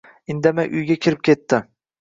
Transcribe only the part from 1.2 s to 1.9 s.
ketdim.